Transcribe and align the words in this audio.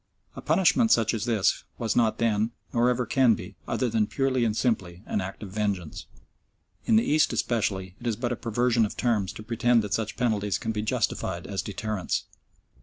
A 0.35 0.41
punishment 0.41 0.91
such 0.91 1.13
as 1.13 1.25
this 1.25 1.63
was 1.77 1.95
not 1.95 2.17
then, 2.17 2.49
nor 2.73 2.89
ever 2.89 3.05
can 3.05 3.35
be, 3.35 3.55
other 3.67 3.87
than 3.87 4.07
purely 4.07 4.43
and 4.45 4.57
simply 4.57 5.03
an 5.05 5.21
act 5.21 5.43
of 5.43 5.51
vengeance. 5.51 6.07
In 6.85 6.95
the 6.95 7.03
East 7.03 7.33
especially 7.33 7.93
it 7.99 8.07
is 8.07 8.15
but 8.15 8.31
a 8.31 8.35
perversion 8.35 8.83
of 8.83 8.97
terms 8.97 9.31
to 9.33 9.43
pretend 9.43 9.83
that 9.83 9.93
such 9.93 10.17
penalties 10.17 10.57
can 10.57 10.71
be 10.71 10.81
justified 10.81 11.45
as 11.45 11.61
deterrents. 11.61 12.23